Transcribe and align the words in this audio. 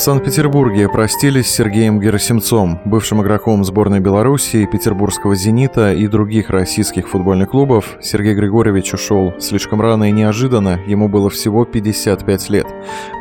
В 0.00 0.02
Санкт-Петербурге 0.02 0.88
простились 0.88 1.50
с 1.50 1.54
Сергеем 1.54 2.00
Герасимцом, 2.00 2.80
бывшим 2.86 3.20
игроком 3.20 3.62
сборной 3.66 4.00
Беларуси, 4.00 4.64
Петербургского 4.64 5.36
«Зенита» 5.36 5.92
и 5.92 6.06
других 6.06 6.48
российских 6.48 7.06
футбольных 7.06 7.50
клубов. 7.50 7.98
Сергей 8.00 8.32
Григорьевич 8.34 8.94
ушел 8.94 9.34
слишком 9.38 9.82
рано 9.82 10.08
и 10.08 10.10
неожиданно, 10.10 10.80
ему 10.86 11.10
было 11.10 11.28
всего 11.28 11.66
55 11.66 12.48
лет. 12.48 12.66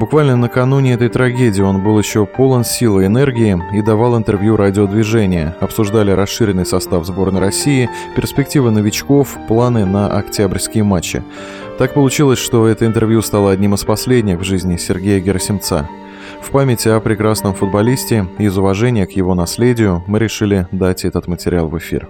Буквально 0.00 0.34
накануне 0.34 0.94
этой 0.94 1.10
трагедии 1.10 1.62
он 1.62 1.80
был 1.80 1.96
еще 1.96 2.26
полон 2.26 2.64
силы 2.64 3.04
и 3.04 3.06
энергии 3.06 3.56
и 3.72 3.80
давал 3.80 4.18
интервью 4.18 4.56
радиодвижения. 4.56 5.56
Обсуждали 5.60 6.10
расширенный 6.10 6.66
состав 6.66 7.06
сборной 7.06 7.40
России, 7.40 7.88
перспективы 8.16 8.72
новичков, 8.72 9.36
планы 9.46 9.86
на 9.86 10.08
октябрьские 10.08 10.82
матчи. 10.82 11.22
Так 11.78 11.94
получилось, 11.94 12.40
что 12.40 12.66
это 12.66 12.84
интервью 12.84 13.22
стало 13.22 13.52
одним 13.52 13.74
из 13.74 13.84
последних 13.84 14.40
в 14.40 14.42
жизни 14.42 14.76
Сергея 14.76 15.20
Герасимца. 15.20 15.88
В 16.44 16.50
память 16.50 16.86
о 16.86 17.00
прекрасном 17.00 17.54
футболисте 17.54 18.28
и 18.38 18.44
из 18.44 18.56
уважения 18.58 19.06
к 19.06 19.12
его 19.12 19.34
наследию 19.34 20.04
мы 20.06 20.18
решили 20.18 20.68
дать 20.70 21.04
этот 21.04 21.26
материал 21.26 21.68
в 21.68 21.78
эфир. 21.78 22.08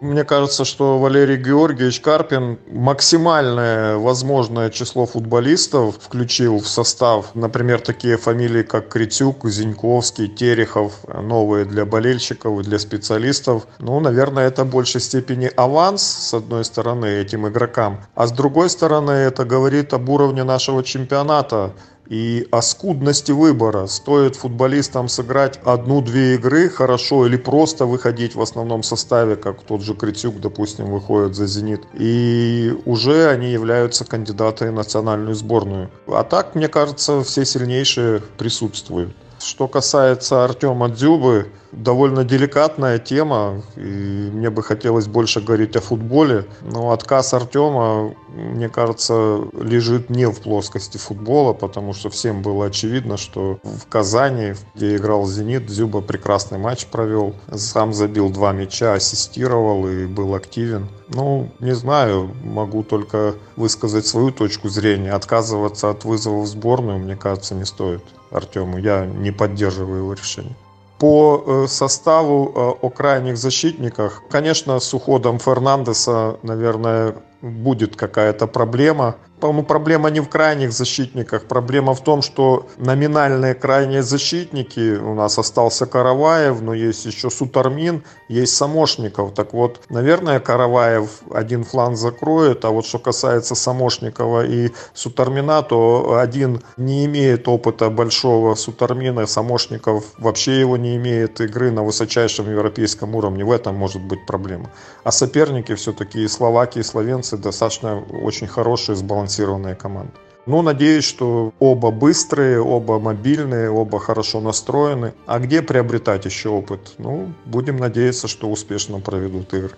Мне 0.00 0.24
кажется, 0.24 0.64
что 0.64 0.98
Валерий 0.98 1.36
Георгиевич 1.36 2.00
Карпин 2.00 2.58
максимальное 2.72 3.98
возможное 3.98 4.68
число 4.68 5.06
футболистов 5.06 5.94
включил 6.00 6.58
в 6.58 6.66
состав. 6.66 7.26
Например, 7.34 7.78
такие 7.78 8.16
фамилии, 8.16 8.64
как 8.64 8.88
Критюк, 8.88 9.46
Зиньковский, 9.48 10.26
Терехов, 10.26 10.94
новые 11.06 11.66
для 11.66 11.84
болельщиков 11.84 12.58
и 12.58 12.62
для 12.64 12.80
специалистов. 12.80 13.68
Ну, 13.78 14.00
наверное, 14.00 14.48
это 14.48 14.64
в 14.64 14.70
большей 14.70 15.00
степени 15.00 15.48
аванс, 15.54 16.02
с 16.02 16.34
одной 16.34 16.64
стороны, 16.64 17.06
этим 17.06 17.46
игрокам. 17.46 18.00
А 18.16 18.26
с 18.26 18.32
другой 18.32 18.70
стороны, 18.70 19.12
это 19.12 19.44
говорит 19.44 19.92
об 19.92 20.08
уровне 20.08 20.42
нашего 20.42 20.82
чемпионата 20.82 21.74
и 22.12 22.46
о 22.50 22.60
скудности 22.60 23.32
выбора. 23.32 23.86
Стоит 23.86 24.36
футболистам 24.36 25.08
сыграть 25.08 25.58
одну-две 25.64 26.34
игры 26.34 26.68
хорошо 26.68 27.26
или 27.26 27.38
просто 27.38 27.86
выходить 27.86 28.34
в 28.34 28.42
основном 28.42 28.82
составе, 28.82 29.34
как 29.34 29.62
тот 29.62 29.80
же 29.80 29.94
Критюк, 29.94 30.38
допустим, 30.38 30.92
выходит 30.92 31.34
за 31.34 31.46
«Зенит». 31.46 31.80
И 31.94 32.76
уже 32.84 33.28
они 33.28 33.50
являются 33.50 34.04
кандидатами 34.04 34.68
национальную 34.68 35.34
сборную. 35.34 35.90
А 36.06 36.22
так, 36.22 36.54
мне 36.54 36.68
кажется, 36.68 37.22
все 37.22 37.46
сильнейшие 37.46 38.20
присутствуют. 38.36 39.16
Что 39.44 39.66
касается 39.66 40.44
Артема 40.44 40.88
Дзюбы, 40.88 41.48
довольно 41.72 42.22
деликатная 42.22 43.00
тема, 43.00 43.62
и 43.76 43.80
мне 43.80 44.50
бы 44.50 44.62
хотелось 44.62 45.08
больше 45.08 45.40
говорить 45.40 45.74
о 45.74 45.80
футболе, 45.80 46.46
но 46.60 46.92
отказ 46.92 47.34
Артема, 47.34 48.14
мне 48.28 48.68
кажется, 48.68 49.40
лежит 49.52 50.10
не 50.10 50.26
в 50.28 50.40
плоскости 50.40 50.96
футбола, 50.96 51.54
потому 51.54 51.92
что 51.92 52.08
всем 52.08 52.42
было 52.42 52.66
очевидно, 52.66 53.16
что 53.16 53.58
в 53.64 53.86
Казани, 53.88 54.54
где 54.76 54.96
играл 54.96 55.26
«Зенит», 55.26 55.66
Дзюба 55.66 56.02
прекрасный 56.02 56.58
матч 56.58 56.86
провел, 56.86 57.34
сам 57.52 57.92
забил 57.92 58.30
два 58.30 58.52
мяча, 58.52 58.94
ассистировал 58.94 59.88
и 59.88 60.06
был 60.06 60.34
активен. 60.34 60.88
Ну, 61.08 61.50
не 61.58 61.74
знаю, 61.74 62.30
могу 62.44 62.84
только 62.84 63.34
высказать 63.56 64.06
свою 64.06 64.30
точку 64.30 64.68
зрения. 64.68 65.12
Отказываться 65.12 65.90
от 65.90 66.04
вызова 66.04 66.42
в 66.42 66.46
сборную, 66.46 66.98
мне 66.98 67.16
кажется, 67.16 67.54
не 67.54 67.64
стоит 67.64 68.02
Артему. 68.32 68.78
Я 68.78 69.06
не 69.06 69.30
поддерживаю 69.30 69.98
его 69.98 70.12
решение 70.14 70.54
по 71.02 71.42
э, 71.44 71.66
составу 71.66 72.52
э, 72.54 72.86
о 72.86 72.90
крайних 72.90 73.36
защитниках, 73.36 74.22
конечно, 74.30 74.78
с 74.78 74.94
уходом 74.94 75.40
Фернандеса, 75.40 76.36
наверное, 76.44 77.16
будет 77.40 77.96
какая-то 77.96 78.46
проблема. 78.46 79.16
По-моему, 79.42 79.64
проблема 79.64 80.08
не 80.08 80.20
в 80.20 80.28
крайних 80.28 80.70
защитниках, 80.72 81.46
проблема 81.46 81.94
в 81.94 82.04
том, 82.04 82.22
что 82.22 82.68
номинальные 82.76 83.54
крайние 83.54 84.04
защитники, 84.04 84.96
у 84.96 85.14
нас 85.14 85.36
остался 85.36 85.86
Караваев, 85.86 86.60
но 86.60 86.74
есть 86.74 87.04
еще 87.06 87.28
Сутармин, 87.28 88.04
есть 88.28 88.54
Самошников. 88.54 89.34
Так 89.34 89.52
вот, 89.52 89.80
наверное, 89.90 90.38
Караваев 90.38 91.22
один 91.34 91.64
фланг 91.64 91.96
закроет, 91.96 92.64
а 92.64 92.70
вот 92.70 92.86
что 92.86 93.00
касается 93.00 93.56
Самошникова 93.56 94.46
и 94.46 94.70
Сутармина, 94.94 95.62
то 95.62 96.18
один 96.20 96.62
не 96.76 97.04
имеет 97.06 97.48
опыта 97.48 97.90
большого 97.90 98.54
Сутармина, 98.54 99.26
Самошников 99.26 100.04
вообще 100.18 100.60
его 100.60 100.76
не 100.76 100.94
имеет 100.94 101.40
игры 101.40 101.72
на 101.72 101.82
высочайшем 101.82 102.48
европейском 102.48 103.16
уровне. 103.16 103.44
В 103.44 103.50
этом 103.50 103.74
может 103.74 104.02
быть 104.02 104.24
проблема. 104.24 104.70
А 105.02 105.10
соперники 105.10 105.74
все-таки 105.74 106.22
и 106.22 106.28
словаки, 106.28 106.78
и 106.78 106.84
словенцы 106.84 107.36
достаточно 107.36 108.04
очень 108.22 108.46
хорошие, 108.46 108.94
сбалансированные 108.94 109.31
сбалансированная 109.32 109.74
команда. 109.74 110.12
Ну, 110.46 110.62
надеюсь, 110.62 111.04
что 111.04 111.52
оба 111.60 111.90
быстрые, 111.92 112.60
оба 112.60 112.98
мобильные, 112.98 113.70
оба 113.70 114.00
хорошо 114.00 114.40
настроены. 114.40 115.12
А 115.26 115.38
где 115.38 115.62
приобретать 115.62 116.24
еще 116.24 116.48
опыт? 116.48 116.94
Ну, 116.98 117.32
будем 117.44 117.76
надеяться, 117.76 118.26
что 118.26 118.50
успешно 118.50 118.98
проведут 118.98 119.54
игры. 119.54 119.70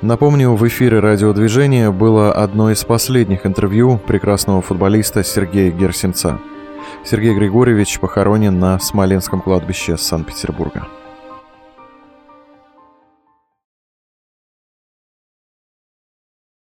Напомню, 0.00 0.54
в 0.54 0.66
эфире 0.66 1.00
радиодвижения 1.00 1.90
было 1.90 2.32
одно 2.32 2.70
из 2.70 2.82
последних 2.84 3.46
интервью 3.46 3.98
прекрасного 4.06 4.62
футболиста 4.62 5.22
Сергея 5.22 5.70
Герсимца. 5.70 6.38
Сергей 7.04 7.34
Григорьевич 7.34 8.00
похоронен 8.00 8.58
на 8.58 8.78
Смоленском 8.78 9.40
кладбище 9.40 9.96
Санкт-Петербурга. 9.98 10.88